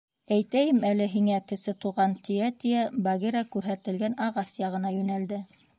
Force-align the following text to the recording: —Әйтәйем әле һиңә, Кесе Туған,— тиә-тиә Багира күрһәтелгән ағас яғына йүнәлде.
—Әйтәйем 0.35 0.79
әле 0.91 1.07
һиңә, 1.15 1.35
Кесе 1.51 1.75
Туған,— 1.85 2.17
тиә-тиә 2.29 2.89
Багира 3.09 3.47
күрһәтелгән 3.57 4.21
ағас 4.31 4.53
яғына 4.65 4.99
йүнәлде. 4.99 5.43